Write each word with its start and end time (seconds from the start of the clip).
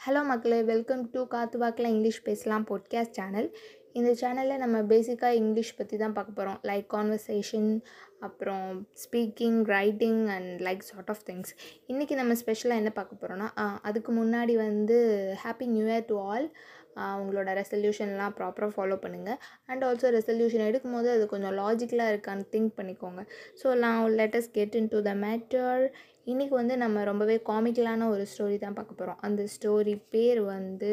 Hello 0.00 0.24
மக்களே 0.24 0.62
welcome 0.62 1.10
to 1.10 1.26
காத்து 1.26 1.58
வாக்கில் 1.58 1.88
இங்கிலீஷ் 1.88 2.22
பேசலாம் 2.22 2.64
பாட்காஸ்ட் 2.66 3.10
சேனல் 3.10 3.56
இந்த 3.92 4.10
சேனலில் 4.12 4.56
நம்ம 4.56 4.80
பேசிக்காக 4.82 5.30
இங்கிலீஷ் 5.32 5.76
பற்றி 5.76 5.96
தான் 5.96 6.12
பார்க்க 6.12 6.32
போகிறோம் 6.32 6.58
லைக் 6.62 6.86
கான்வர்சேஷன் 6.90 7.80
அப்புறம் 8.20 8.88
speaking 9.02 9.64
writing 9.64 10.26
and 10.26 10.60
like 10.60 10.78
sort 10.78 11.08
of 11.08 11.22
things 11.26 11.52
இன்றைக்கி 11.88 12.14
நம்ம 12.14 12.34
ஸ்பெஷலாக 12.34 12.78
என்ன 12.78 12.90
பார்க்க 12.90 13.26
போகிறோன்னா 13.26 13.48
அதுக்கு 13.82 14.12
முன்னாடி 14.12 14.56
வந்து 14.56 14.98
happy 15.44 15.66
new 15.66 15.86
year 15.86 16.04
to 16.04 16.18
all 16.18 16.50
உங்களோட 16.96 17.50
ரெசல்யூஷன்லாம் 17.60 18.34
ப்ராப்பராக 18.36 18.72
ஃபாலோ 18.76 18.96
பண்ணுங்கள் 18.96 19.38
அண்ட் 19.66 19.84
ஆல்சோ 19.84 20.08
ரெசல்யூஷன் 20.10 20.66
எடுக்கும்போது 20.68 21.08
அது 21.10 21.26
கொஞ்சம் 21.26 21.56
லாஜிக்கலாக 21.58 22.14
இருக்கான்னு 22.14 22.46
திங்க் 22.52 22.72
பண்ணிக்கோங்க. 22.76 23.26
ஸோ 23.62 23.74
நான் 23.74 24.10
let's 24.10 24.50
get 24.52 24.74
into 24.88 25.02
the 25.02 25.14
matter 25.14 25.92
இன்றைக்கி 26.26 26.54
வந்து 26.54 26.74
நம்ம 26.76 27.02
ரொம்பவே 27.04 27.34
காமிக்கலான 27.48 28.06
ஒரு 28.08 28.24
ஸ்டோரி 28.30 28.56
தான் 28.58 28.74
பார்க்க 28.74 28.94
போகிறோம் 28.94 29.20
அந்த 29.20 29.42
ஸ்டோரி 29.54 29.94
பேர் 30.10 30.40
வந்து 30.44 30.90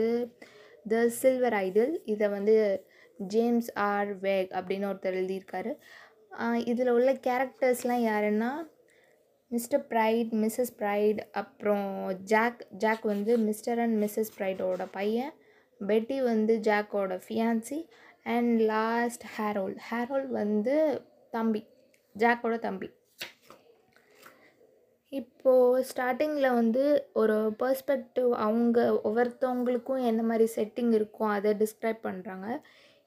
த 0.85 1.01
சில்வர் 1.17 1.55
ஐடில் 1.57 1.93
இதை 2.05 2.27
வந்து 2.29 2.55
ஜேம்ஸ் 3.19 3.69
ஆர் 3.85 4.11
வேக் 4.19 4.51
அப்படின்னு 4.57 4.87
ஒருத்தர் 4.89 5.17
எழுதியிருக்காரு. 5.21 5.71
இதில் 6.71 6.93
உள்ள 6.95 7.11
கேரக்டர்ஸ்லாம் 7.27 8.03
யாருன்னா 8.09 8.51
மிஸ்டர் 9.51 9.83
ப்ரைட் 9.89 10.31
மிஸ்ஸஸ் 10.43 10.73
ப்ரைட் 10.79 11.19
அப்புறம் 11.31 11.89
ஜாக் 12.33 12.61
ஜாக் 12.77 13.03
வந்து 13.05 13.35
மிஸ்டர் 13.49 13.81
அண்ட் 13.85 13.97
மிஸ்ஸஸ் 14.03 14.33
ப்ரைடோட 14.37 14.85
பையன் 14.91 15.33
பெட்டி 15.81 16.19
வந்து 16.21 16.55
ஜாக்கோட 16.69 17.17
fiancee 17.25 17.79
and 18.35 18.53
last 18.73 19.25
Harold 19.37 19.75
Harold 19.89 20.29
வந்து 20.41 20.75
தம்பி 21.29 21.63
ஜாக்கோட 22.15 22.57
தம்பி. 22.59 22.89
இப்போது 25.11 25.83
ஸ்டார்டிங்கில் 25.89 26.55
வந்து 26.55 26.83
ஒரு 27.13 27.35
பர்ஸ்பெக்டிவ் 27.59 28.31
அவங்க 28.45 28.79
ஒவ்வொருத்தவங்களுக்கும் 29.03 30.01
என்ன 30.05 30.21
மாதிரி 30.21 30.47
செட்டிங் 30.55 30.91
இருக்கும் 30.93 31.29
அதை 31.29 31.53
டிஸ்கிரைப் 31.53 32.01
பண்ணுறாங்க 32.03 32.47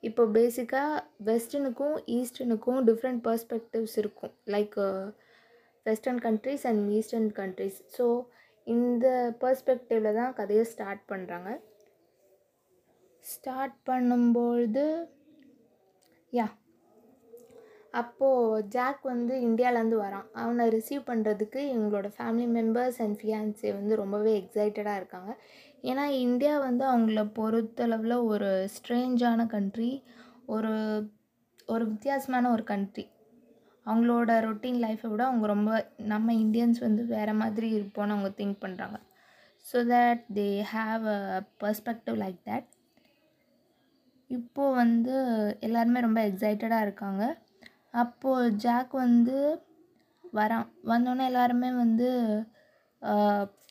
இப்போ 0.02 0.22
பேசிக்காக 0.26 1.02
வெஸ்டர்னுக்கும் 1.24 1.96
ஈஸ்டர்னுக்கும் 2.08 2.80
டிஃப்ரெண்ட் 2.86 3.20
பர்ஸ்பெக்டிவ்ஸ் 3.26 3.96
இருக்கும். 3.98 4.34
Like 4.46 4.76
western 5.86 6.18
countries 6.18 6.64
and 6.66 6.90
eastern 6.90 7.32
countries 7.32 7.78
so 7.98 8.06
இந்த 8.66 9.06
பர்ஸ்பெக்டிவில் 9.40 10.14
தான் 10.14 10.34
கதையை 10.34 10.64
ஸ்டார்ட் 10.64 11.04
பண்ணுறாங்க 11.08 11.50
ஸ்டார்ட் 13.24 13.76
பண்ணும்பொழுது 13.86 14.86
யா 16.32 16.46
அப்போது 17.94 18.64
ஜாக் 18.74 19.00
வந்து 19.12 19.34
இந்தியாவிலேருந்து 19.46 19.98
வரான். 20.04 20.26
அவனை 20.42 20.64
ரிசீவ் 20.76 21.02
பண்ணுறதுக்கு 21.08 21.60
எங்களோட 21.76 22.08
ஃபேமிலி 22.16 22.46
மெம்பர்ஸ் 22.56 22.98
அண்ட் 23.04 23.18
ஃபியான்ஸே 23.20 23.70
வந்து 23.78 23.94
ரொம்பவே 24.02 24.32
எக்ஸைட்டடாக 24.40 25.00
இருக்காங்க. 25.00 25.30
ஏன்னா 25.84 26.04
இந்தியா 26.26 26.54
வந்து 26.58 26.84
அவங்கள 26.92 27.22
பொறுத்தளவில் 27.38 28.16
ஒரு 28.32 28.50
ஸ்ட்ரேஞ்சான 28.76 29.46
கண்ட்ரி 29.54 29.90
ஒரு 30.54 30.72
ஒரு 31.68 31.84
வித்தியாசமான 31.92 32.50
ஒரு 32.54 32.64
கண்ட்ரி 32.64 33.04
அவங்களோட 33.86 34.30
ரொட்டீன் 34.46 34.80
லைஃப்பை 34.84 35.08
விட 35.10 35.22
அவங்க 35.28 35.46
ரொம்ப 35.46 35.70
நம்ம 36.12 36.32
இந்தியன்ஸ் 36.44 36.80
வந்து 36.86 37.02
வேறு 37.14 37.34
மாதிரி 37.42 37.68
இருப்போம்னு 37.78 38.14
அவங்க 38.16 38.30
திங்க் 38.40 38.62
பண்ணுறாங்க 38.64 38.98
so 39.66 39.78
that 39.92 40.22
they 40.38 40.48
have 40.74 41.04
a 41.16 41.20
perspective 41.62 42.16
like 42.24 42.40
that 42.48 42.68
இப்போது 44.30 44.76
வந்து 44.82 45.14
எல்லாருமே 45.60 46.00
ரொம்ப 46.06 46.20
எக்ஸைட்டடாக 46.28 46.86
இருக்காங்க. 46.86 47.22
அப்போது 47.94 48.54
ஜாக் 48.64 48.92
வந்து 49.04 49.36
வரான். 50.38 50.66
வந்தோடனே 50.90 51.24
எல்லாருமே 51.30 51.70
வந்து 51.82 52.08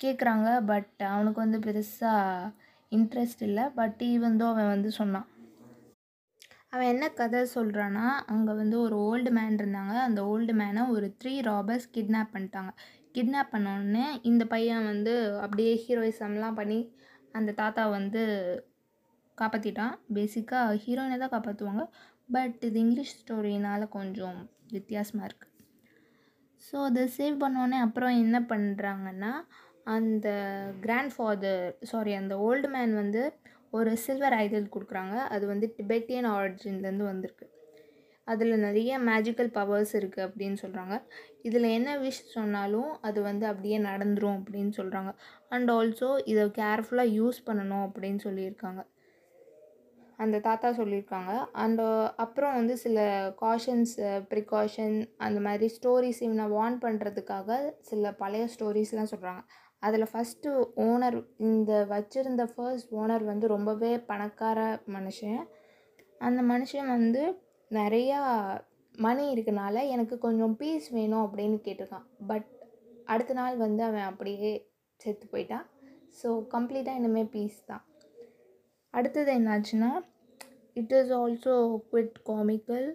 கேட்குறாங்க 0.02 0.48
பட் 0.72 1.02
அவனுக்கு 1.14 1.40
வந்து 1.46 1.60
பெருசாக 1.68 2.52
இன்ட்ரெஸ்ட் 2.92 3.44
இல்லை. 3.48 3.66
பட் 3.80 4.00
ஈவந்தோ 4.12 4.46
அவன் 4.54 4.74
வந்து 4.76 4.90
சொன்னான். 5.00 5.28
அவன் 6.74 6.90
என்ன 6.94 7.06
கதை 7.20 7.42
சொல்கிறான்னா 7.56 8.08
அங்கே 8.34 8.54
வந்து 8.62 8.76
ஒரு 8.86 8.96
ஓல்டு 9.10 9.32
மேன் 9.38 9.58
இருந்தாங்க. 9.60 9.94
அந்த 10.08 10.20
ஓல்டு 10.32 10.54
மேனை 10.62 10.82
ஒரு 10.96 11.08
த்ரீ 11.22 11.34
ராபர்ஸ் 11.50 11.88
கிட்னாப் 11.96 12.34
பண்ணிட்டாங்க. 12.36 12.72
கிட்னாப் 13.16 13.54
பண்ணோடனே 13.54 14.06
இந்த 14.32 14.44
பையன் 14.54 14.90
வந்து 14.92 15.14
அப்படியே 15.46 15.72
ஹீரோயிசம்லாம் 15.86 16.60
பண்ணி 16.60 16.80
அந்த 17.38 17.52
தாத்தா 17.62 17.84
வந்து 17.98 18.22
காப்பாற்றிட்டான் 19.38 19.96
பேசிக்காக 20.16 20.78
ஹீரோயினை 20.84 21.18
தான் 21.22 21.34
காப்பாற்றுவாங்க 21.36 21.84
பட் 22.30 22.58
இது 22.68 22.78
இங்கிலீஷ் 22.86 23.16
ஸ்டோரினால் 23.20 23.86
கொஞ்சம் 23.98 24.40
வித்தியாசமாக 24.74 25.28
இருக்குது 25.30 25.48
ஸோ 26.66 26.76
அதை 26.88 27.04
சேவ் 27.18 27.36
பண்ணோடனே 27.44 27.78
அப்புறம் 27.86 28.16
என்ன 28.24 28.38
பண்ணுறாங்கன்னா 28.52 29.32
அந்த 29.96 30.28
கிராண்ட் 30.84 31.14
ஃபாதர் 31.16 31.64
சாரி 31.92 32.12
அந்த 32.22 32.34
ஓல்டு 32.48 32.68
மேன் 32.74 32.94
வந்து 33.02 33.22
ஒரு 33.78 33.92
சில்வர் 34.04 34.36
ஐடல் 34.44 34.74
கொடுக்குறாங்க. 34.74 35.16
அது 35.34 35.46
வந்து 35.54 35.68
டிபெட்டியன் 35.78 36.28
ஆரிஜின்லேருந்து 36.36 37.06
வந்திருக்கு. 37.12 37.46
அதில் 38.28 38.64
நிறைய 38.66 38.92
மேஜிக்கல் 39.10 39.52
பவர்ஸ் 39.58 39.94
இருக்குது 40.00 40.26
அப்படின்னு 40.28 40.58
சொல்கிறாங்க 40.64 40.96
இதில் 41.48 41.68
என்ன 41.78 41.90
விஷ் 42.04 42.22
சொன்னாலும் 42.38 42.92
அது 43.08 43.20
வந்து 43.30 43.46
அப்படியே 43.52 43.78
நடந்துரும் 43.90 44.38
அப்படின்னு 44.40 44.74
சொல்கிறாங்க 44.80 45.12
அண்ட் 45.56 45.72
ஆல்சோ 45.78 46.10
இதை 46.32 46.44
கேர்ஃபுல்லாக 46.60 47.16
யூஸ் 47.20 47.40
பண்ணணும் 47.48 47.86
அப்படின்னு 47.88 48.22
சொல்லியிருக்காங்க. 48.28 48.82
அந்த 50.20 50.38
தாத்தா 50.48 50.70
சொல்லியிருக்காங்க. 50.80 51.34
அண்ட் 51.64 51.82
uh, 51.82 52.06
அப்புறம் 52.24 52.56
வந்து 52.60 52.76
சில 52.84 53.00
காஷன்ஸ் 53.42 53.96
ப்ரிகாஷன் 54.32 54.96
uh, 55.00 55.10
அந்த 55.26 55.40
மாதிரி 55.48 55.68
ஸ்டோரிஸ் 55.76 56.22
இவனை 56.28 56.46
வார்ன் 56.56 56.78
பண்ணுறதுக்காக 56.86 57.60
சில 57.90 58.12
பழைய 58.22 58.46
ஸ்டோரிஸ்லாம் 58.56 59.12
சொல்கிறாங்க 59.14 59.44
அதில் 59.84 60.10
ஃபஸ்ட்டு 60.12 60.50
ஓனர் 60.86 61.18
இந்த 61.50 61.74
வச்சுருந்த 61.92 62.44
ஃபர்ஸ்ட் 62.54 62.92
ஓனர் 63.02 63.24
வந்து 63.32 63.46
ரொம்பவே 63.56 63.92
பணக்கார 64.10 64.60
மனுஷன். 64.96 65.42
அந்த 66.28 66.42
மனுஷன் 66.54 66.90
வந்து 66.96 67.22
நிறையா 67.72 68.20
மணி 68.96 69.26
இருக்கனால 69.34 69.76
எனக்கு 69.96 70.16
கொஞ்சம் 70.26 70.56
பீஸ் 70.62 70.88
வேணும் 70.98 71.24
அப்படின்னு 71.26 71.60
கேட்டிருக்கான். 71.68 72.08
பட் 72.32 72.48
அடுத்த 73.14 73.34
நாள் 73.34 73.56
வந்து 73.66 73.82
அவன் 73.90 74.10
அப்படியே 74.12 74.52
செத்து 75.00 75.28
போயிட்டான். 75.34 75.66
ஸோ 76.20 76.30
கம்ப்ளீட்டாக 76.56 77.00
இனிமேல் 77.02 77.32
பீஸ் 77.36 77.60
தான். 77.72 77.84
அடுத்தது 78.94 79.32
என்னாச்சுன்னா 79.32 79.90
it 80.76 80.94
is 80.94 81.12
also 81.12 81.56
quite 81.92 82.18
comical 82.26 82.88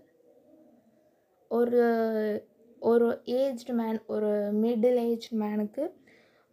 ஒரு 1.50 1.82
ஒரு 2.82 3.06
ஏஜ்டு 3.34 3.74
மேன் 3.74 4.00
ஒரு 4.06 4.30
மிடில் 4.54 5.00
ஏஜ் 5.00 5.28
மேனுக்கு 5.34 5.84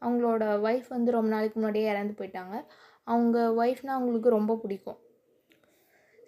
அவங்களோட 0.02 0.44
ஒய்ஃப் 0.62 0.88
வந்து 0.88 1.12
ரொம்ப 1.12 1.30
நாளைக்கு 1.30 1.60
முன்னாடியே 1.60 1.90
இறந்து 1.90 2.14
போயிட்டாங்க. 2.20 2.56
அவங்க 3.08 3.38
ஒய்ஃப்னால் 3.54 3.98
அவங்களுக்கு 3.98 4.30
ரொம்ப 4.30 4.56
பிடிக்கும். 4.56 5.00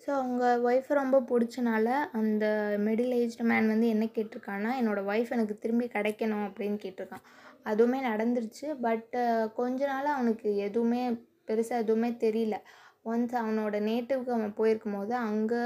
ஸோ 0.03 0.09
அவங்க 0.12 0.59
ஒய்ஃப் 0.63 0.90
ரொம்ப 0.94 1.18
பிடிச்சனால 1.22 1.88
அந்த 2.12 2.45
மிடில் 2.80 3.13
ஏஜ்டு 3.13 3.44
மேன் 3.44 3.68
வந்து 3.68 3.88
என்ன 3.88 4.06
கேட்டிருக்கான்னா 4.06 4.72
என்னோடய 4.80 5.03
ஒய்ஃப் 5.03 5.31
எனக்கு 5.31 5.57
திரும்பி 5.57 5.85
கிடைக்கணும் 5.88 6.45
அப்படின்னு 6.47 6.78
கேட்டிருக்கான். 6.85 7.25
அதுவுமே 7.66 8.00
நடந்துருச்சு. 8.01 8.68
பட் 8.81 9.13
கொஞ்ச 9.53 9.85
நாள் 9.85 10.16
அவனுக்கு 10.16 10.56
எதுவுமே 10.57 11.03
பெருசாக 11.47 11.84
எதுவுமே 11.84 12.09
தெரியல. 12.25 12.57
ஒன்ஸ் 13.05 13.33
அவனோட 13.41 13.75
நேட்டிவ்க்கு 13.89 14.31
அவன் 14.37 14.57
போயிருக்கும் 14.59 14.95
போது 14.97 15.13
அங்கே 15.27 15.61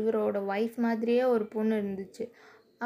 இவரோட 0.00 0.38
ஒய்ஃப் 0.52 0.76
மாதிரியே 0.86 1.24
ஒரு 1.34 1.44
பொண்ணு 1.54 1.74
இருந்துச்சு. 1.80 2.24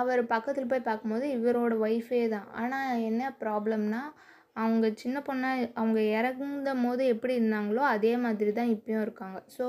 அவர் 0.00 0.20
பக்கத்தில் 0.34 0.70
போய் 0.70 0.88
பார்க்கும்போது 0.88 1.26
இவரோட 1.36 1.74
ஒய்ஃபே 1.86 2.22
தான். 2.36 2.48
ஆனால் 2.60 3.02
என்ன 3.10 3.22
ப்ராப்ளம்னா 3.42 4.02
அவங்க 4.62 4.86
சின்ன 5.02 5.18
பொண்ணாக 5.28 5.68
அவங்க 5.80 6.00
இறந்த 6.18 6.72
போது 6.84 7.04
எப்படி 7.14 7.34
இருந்தாங்களோ 7.38 7.82
அதே 7.94 8.12
மாதிரி 8.24 8.50
தான் 8.58 8.72
இப்பயும் 8.76 9.04
இருக்காங்க. 9.06 9.38
ஸோ 9.56 9.66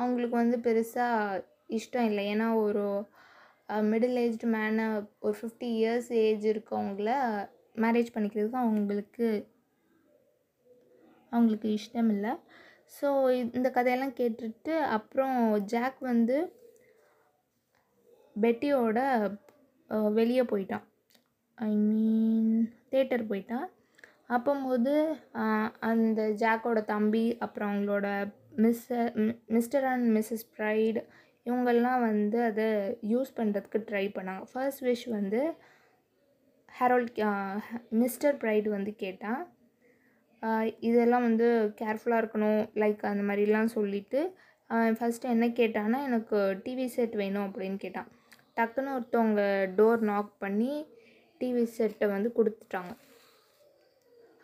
அவங்களுக்கு 0.00 0.36
வந்து 0.42 0.58
பெருசாக 0.66 1.42
இஷ்டம் 1.78 2.08
இல்லை. 2.10 2.24
ஏன்னா 2.32 2.48
ஒரு 2.64 2.84
மிடில் 3.90 4.18
ஏஜ்டு 4.24 4.48
மேனை 4.54 4.86
ஒரு 5.24 5.34
ஃபிஃப்டி 5.38 5.68
இயர்ஸ் 5.78 6.10
ஏஜ் 6.24 6.44
இருக்கவங்கள 6.52 7.10
மேரேஜ் 7.84 8.14
பண்ணிக்கிறதுக்கு 8.14 8.62
அவங்களுக்கு 8.64 9.28
அவங்களுக்கு 11.32 11.68
இஷ்டம் 11.78 12.10
இல்லை. 12.16 12.32
ஸோ 12.92 13.08
இந்த 13.58 13.68
கதையெல்லாம் 13.76 14.18
கேட்டுட்டு 14.20 14.74
அப்புறம் 14.96 15.38
ஜாக் 15.72 15.98
வந்து 16.12 16.36
பெட்டியோட 18.36 18.98
வெளியே 20.18 20.44
போயிட்டான். 20.52 20.84
ஐ 21.58 21.72
மீன் 21.88 22.54
தேட்டர் 22.92 23.24
போயிட்டான் 23.30 23.66
அப்போம்போது 24.36 24.92
அந்த 25.90 26.20
ஜாக்கோட 26.42 26.78
தம்பி 26.94 27.26
அப்புறம் 27.44 27.70
அவங்களோட 27.72 28.08
Miss 28.64 28.86
Mr 29.56 29.86
and 29.92 30.06
Mrs 30.16 30.46
Bright 30.56 30.98
இவங்கெல்லாம் 31.46 32.00
வந்து 32.10 32.38
அதை 32.50 32.68
யூஸ் 33.12 33.30
பண்ணுறதுக்கு 33.38 33.80
ட்ரை 33.90 34.04
பண்ணாங்க. 34.16 34.44
ஃபர்ஸ்ட் 34.52 34.82
விஷ் 34.88 35.06
வந்து 35.18 35.40
ஹெரோல் 36.78 37.06
மிஸ்டர் 38.02 38.36
ப்ரைடு 38.42 38.68
வந்து 38.76 38.92
கேட்டான் 39.04 39.42
இதெல்லாம் 40.88 41.26
வந்து 41.28 41.46
கேர்ஃபுல்லாக 41.80 42.22
இருக்கணும். 42.22 42.60
லைக் 42.82 43.02
அந்த 43.12 43.22
மாதிரிலாம் 43.28 43.74
சொல்லிவிட்டு 43.76 44.20
ஃபஸ்ட்டு 44.98 45.32
என்ன 45.34 45.46
கேட்டான்னா 45.60 45.98
எனக்கு 46.08 46.38
டிவி 46.64 46.86
செட் 46.94 47.14
வேணும் 47.22 47.46
அப்படின்னு 47.46 47.78
கேட்டான். 47.84 48.08
டக்குன்னு 48.58 48.94
ஒருத்தவங்க 48.96 49.42
டோர் 49.78 50.02
நாக் 50.10 50.30
பண்ணி 50.44 50.72
டிவி 51.40 51.64
செட்டை 51.76 52.06
வந்து 52.14 52.28
கொடுத்துட்டாங்க. 52.38 52.92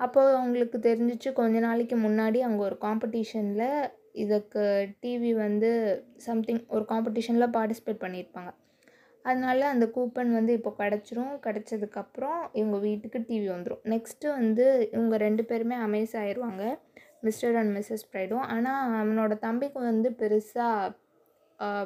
அப்போது 0.04 0.36
அவங்களுக்கு 0.38 0.78
தெரிஞ்சிச்சு 0.86 1.30
கொஞ்ச 1.40 1.56
நாளைக்கு 1.66 1.96
முன்னாடி 2.06 2.38
அங்கே 2.46 2.62
ஒரு 2.68 2.76
காம்படிஷனில் 2.86 3.90
இதுக்கு 4.22 4.62
டிவி 5.02 5.30
வந்து 5.44 5.70
சம்திங் 6.26 6.62
ஒரு 6.76 6.84
காம்படிஷனில் 6.92 7.54
பார்ட்டிசிபேட் 7.56 8.02
பண்ணியிருப்பாங்க. 8.04 8.52
அதனால 9.24 9.66
அந்த 9.72 9.86
கூப்பன் 9.96 10.30
வந்து 10.38 10.52
இப்போ 10.58 10.70
கிடச்சிரும். 10.80 11.34
கிடச்சதுக்கப்புறம் 11.46 12.40
இவங்க 12.60 12.78
வீட்டுக்கு 12.86 13.18
டிவி 13.28 13.48
வந்துடும் 13.54 13.84
நெக்ஸ்ட்டு 13.92 14.34
வந்து 14.38 14.64
இவங்க 14.96 15.16
ரெண்டு 15.26 15.42
பேருமே 15.50 15.76
அமேஸ் 15.86 16.14
ஆயிடுவாங்க 16.22 16.64
மிஸ்டர் 17.26 17.56
அண்ட் 17.60 17.72
மிஸ்ஸஸ் 17.76 18.08
ப்ரைடும் 18.12 18.46
ஆனால் 18.54 18.96
அவனோட 19.02 19.32
தம்பிக்கு 19.46 19.80
வந்து 19.90 20.10
பெருசாக 20.22 20.98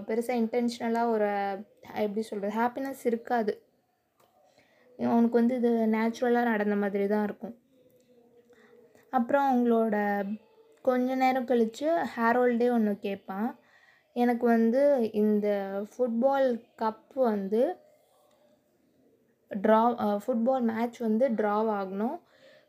பெருசாக 0.08 0.40
இன்டென்ஷனலாக 0.42 1.12
ஒரு 1.14 1.28
எப்படி 2.04 2.22
சொல்கிறது 2.28 2.54
ஹாப்பினஸ் 2.60 3.02
இருக்காது. 3.10 3.52
அவனுக்கு 4.98 5.38
வந்து 5.40 5.56
இது 5.60 5.70
நேச்சுரலாக 5.94 6.50
நடந்த 6.52 6.76
மாதிரி 6.82 7.06
தான் 7.12 7.24
இருக்கும். 7.28 7.54
அப்புறம் 9.12 9.46
அவங்களோட 9.48 9.96
கொஞ்ச 10.84 11.08
நேரம் 11.22 11.48
கழித்து 11.50 11.88
ஹேரோல்டே 12.14 12.68
ஒன்று 12.76 12.92
கேட்பான். 13.06 13.48
எனக்கு 14.16 14.44
வந்து 14.46 14.82
இந்த 15.22 15.48
ஃபுட்பால் 15.90 16.48
கப் 16.82 17.16
வந்து 17.32 17.62
ட்ரா 19.50 19.80
ஃபுட்பால் 20.22 20.64
மேட்ச் 20.70 20.98
வந்து 21.08 21.26
ட்ரா 21.38 21.56
ஆகணும். 21.80 22.16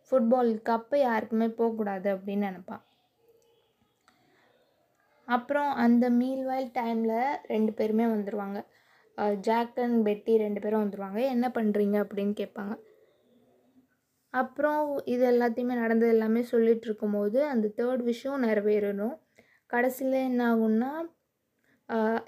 ஃபுட்பால் 0.07 0.51
கப்பு 0.69 0.97
யாருக்குமே 1.07 1.47
போகக்கூடாது 1.59 2.07
அப்படின்னு 2.15 2.47
நினப்பான் 2.49 2.83
அப்புறம் 5.27 5.71
அந்த 5.85 6.05
மீல்வைல் 6.19 6.69
டைமில் 6.77 7.17
ரெண்டு 7.53 7.71
பேருமே 7.77 8.05
வந்துடுவாங்க 8.11 8.59
ஜாக் 9.47 9.79
அண்ட் 9.85 9.99
பெட்டி 10.07 10.33
ரெண்டு 10.43 10.59
பேரும் 10.63 10.83
வந்துடுவாங்க 10.83 11.19
என்ன 11.33 11.47
பண்ணுறீங்க 11.55 11.95
அப்படின்னு 12.03 12.33
கேட்பாங்க. 12.41 12.73
அப்புறம் 14.33 14.81
இது 15.13 15.23
எல்லாத்தையுமே 15.33 15.75
நடந்தது 15.83 16.13
எல்லாமே 16.15 16.41
சொல்லிகிட்டு 16.51 16.87
இருக்கும்போது 16.89 17.39
அந்த 17.53 17.67
தேர்ட் 17.79 18.03
விஷயம் 18.11 18.43
நிறைவேறணும். 18.43 19.15
கடைசியில் 19.73 20.25
என்ன 20.29 20.41
ஆகும்னா 20.51 20.91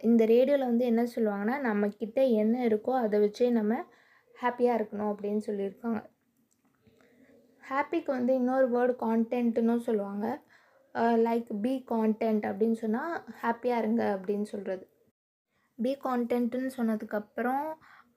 இந்த 0.09 0.21
ரேடியோவில் 0.33 0.69
வந்து 0.71 0.85
என்ன 0.91 1.03
சொல்லுவாங்கன்னா 1.15 1.55
நம்மக்கிட்ட 1.67 2.19
என்ன 2.43 2.55
இருக்கோ 2.67 2.91
அதை 3.03 3.17
வச்சே 3.23 3.47
நம்ம 3.59 3.73
ஹாப்பியாக 4.35 4.77
இருக்கணும் 4.79 5.11
அப்படின்னு 5.13 5.41
சொல்லியிருக்காங்க. 5.47 6.01
ஹாப்பிக்கு 7.63 8.09
வந்து 8.17 8.33
இன்னொரு 8.39 8.67
வேர்டு 8.75 8.93
கான்டென்ட்டுன்னு 9.05 9.87
சொல்லுவாங்க. 9.87 10.27
லைக் 11.25 11.49
பி 11.63 11.73
கான்டென்ட் 11.91 12.45
அப்படின்னு 12.49 12.77
சொன்னால் 12.83 13.13
ஹாப்பியாக 13.41 13.81
இருங்க 13.81 14.03
அப்படின்னு 14.15 14.47
சொல்கிறது 14.53 14.85
பி 15.79 15.91
கான்டென்ட்டுன்னு 16.05 16.71
சொன்னதுக்கப்புறம் 16.77 17.67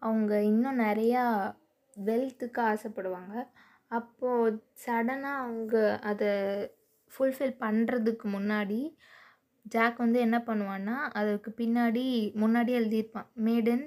அவங்க 0.06 0.32
இன்னும் 0.50 0.80
நிறையா 0.86 1.24
வெல்த்துக்கு 1.96 2.60
ஆசைப்படுவாங்க. 2.72 3.34
அப்போது 3.90 4.60
சடனாக 4.84 5.42
அவங்க 5.42 5.74
அதை 6.10 6.30
ஃபுல்ஃபில் 7.12 7.54
பண்ணுறதுக்கு 7.64 8.26
முன்னாடி 8.36 8.80
ஜாக் 9.66 9.98
வந்து 10.04 10.18
என்ன 10.26 10.38
பண்ணுவான்னா 10.46 10.96
அதுக்கு 11.18 11.50
பின்னாடி 11.60 12.04
முன்னாடி 12.42 12.72
எழுதியிருப்பான். 12.80 13.28
மேடன் 13.46 13.84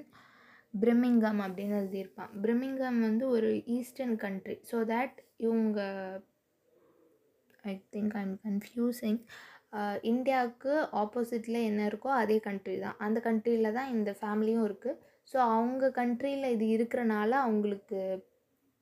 பிரிமிங்கம் 0.74 1.40
அப்படின்னு 1.46 1.74
எழுதியிருப்பான். 1.80 2.30
பிரிமிங்கம் 2.44 2.98
வந்து 3.08 3.24
ஒரு 3.36 3.50
ஈஸ்டர்ன் 3.76 4.16
கண்ட்ரி. 4.24 4.56
ஸோ 4.70 4.78
தேட் 4.92 5.18
இவங்க 5.46 5.80
I 7.70 7.74
think 7.96 8.16
I 8.20 8.22
am 8.28 8.38
confusing 8.48 9.20
இந்தியாவுக்கு 10.12 10.72
ஆப்போசிட்டில் 11.02 11.66
என்ன 11.68 11.80
இருக்கோ 11.90 12.10
அதே 12.22 12.36
கண்ட்ரி 12.48 12.76
தான். 12.84 12.98
அந்த 13.06 13.18
கண்ட்ரியில் 13.26 13.76
தான் 13.78 13.92
இந்த 13.96 14.10
ஃபேமிலியும் 14.20 14.66
இருக்குது 14.68 15.00
ஸோ 15.32 15.36
அவங்க 15.54 15.86
கண்ட்ரியில் 16.00 16.52
இது 16.54 16.66
இருக்கிறனால 16.76 17.30
அவங்களுக்கு 17.46 18.00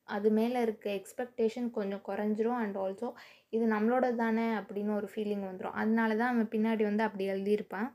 அது 0.09 0.27
மேலே 0.39 0.57
இருக்க 0.65 0.87
எக்ஸ்பெக்டேஷன் 0.99 1.69
கொஞ்சம் 1.77 2.03
குறைஞ்சிரும் 2.09 2.59
அண்ட் 2.63 2.77
ஆல்சோ 2.83 3.09
இது 3.55 3.65
நம்மளோட 3.73 4.07
தானே 4.23 4.47
அப்படின்னு 4.59 4.91
ஒரு 4.99 5.07
ஃபீலிங் 5.13 5.45
வந்துடும் 5.49 5.77
அதனால 5.81 6.15
தான் 6.21 6.31
அவன் 6.33 6.51
பின்னாடி 6.55 6.83
வந்து 6.89 7.05
அப்படி 7.07 7.25
எழுதியிருப்பான். 7.33 7.89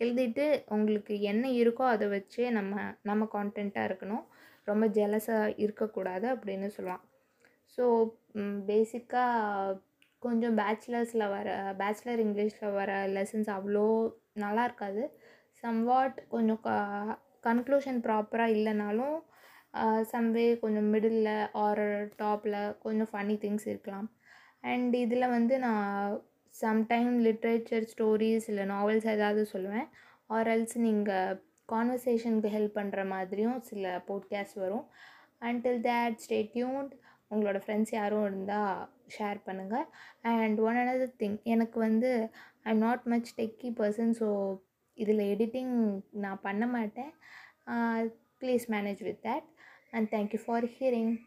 எழுதிட்டு 0.00 0.44
உங்களுக்கு 0.76 1.14
என்ன 1.30 1.44
இருக்கோ 1.62 1.84
அதை 1.94 2.06
வச்சே 2.14 2.46
நம்ம 2.58 2.74
நம்ம 3.10 3.28
கான்டென்ட்டாக 3.36 3.88
இருக்கணும். 3.90 4.24
ரொம்ப 4.70 4.84
ஜெலஸாக 4.98 5.54
இருக்கக்கூடாது 5.64 6.26
அப்படின்னு 6.34 6.68
சொல்லுவான். 6.76 7.02
ஸோ 7.78 7.84
பேசிக்காக 8.70 9.78
கொஞ்சம் 10.22 10.56
பேச்சுலர்ஸில் 10.60 11.32
வர 11.36 11.48
பேச்சுலர் 11.80 12.20
இங்கிலீஷில் 12.26 12.76
வர 12.80 12.92
லெசன்ஸ் 13.16 13.50
அவ்வளோ 13.56 13.86
நல்லா 14.44 14.62
இருக்காது. 14.68 15.02
சம்வாட் 15.62 16.18
கொஞ்சம் 16.34 16.60
க 16.66 16.70
கன்க்ளூஷன் 17.46 18.00
ப்ராப்பராக 18.06 18.54
இல்லைனாலும் 18.56 19.16
சம்வே 20.12 20.46
கொஞ்சம் 20.62 20.88
மிடில் 20.94 21.28
ஆர் 21.64 21.84
டாப்பில் 22.22 22.58
கொஞ்சம் 22.84 23.10
ஃபன்னி 23.12 23.36
திங்ஸ் 23.44 23.66
இருக்கலாம். 23.72 24.08
அண்ட் 24.70 24.94
இதில் 25.04 25.32
வந்து 25.36 25.54
நான் 25.66 26.14
சம்டைம் 26.54 27.14
லிட்ரேச்சர் 27.26 27.88
ஸ்டோரிஸ் 27.92 28.46
இல்லை 28.50 28.64
நாவல்ஸ் 28.74 29.08
ஏதாவது 29.14 29.42
சொல்லுவேன். 29.54 29.88
ஆர் 30.34 30.50
எல்ஸ் 30.54 30.76
நீங்கள் 30.86 31.38
கான்வர்சேஷனுக்கு 31.72 32.50
ஹெல்ப் 32.56 32.78
பண்ணுற 32.78 33.00
மாதிரியும் 33.14 33.58
சில 33.70 33.94
போட்காஸ்ட் 34.08 34.60
வரும். 34.64 34.86
அண்டில் 35.48 35.80
தேட் 35.88 36.20
ஸ்டே 36.24 36.38
டியூன்ட் 36.54 36.92
உங்களோட 37.32 37.58
ஃப்ரெண்ட்ஸ் 37.64 37.94
யாரும் 37.98 38.26
இருந்தால் 38.28 38.76
ஷேர் 39.16 39.38
பண்ணுங்கள் 39.46 39.86
அண்ட் 40.32 40.58
ஒன் 40.66 40.78
அனதர் 40.82 41.18
திங் 41.22 41.38
எனக்கு 41.54 41.78
வந்து 41.86 42.10
I 42.66 42.70
am 42.74 42.84
not 42.86 43.04
much 43.12 43.30
techie 43.40 43.70
person 43.80 44.12
so 44.20 44.28
இதில் 44.98 45.22
எடிட்டிங் 45.32 45.74
நான் 46.24 46.44
பண்ண 46.46 46.64
மாட்டேன். 46.76 47.12
Please 48.42 48.64
manage 48.74 49.02
with 49.08 49.22
that 49.26 49.48
and 49.94 50.10
thank 50.10 50.34
you 50.34 50.38
for 50.38 50.60
hearing. 50.60 51.24